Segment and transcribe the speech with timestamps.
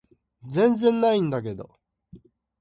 [0.49, 1.79] 全然ないんだけど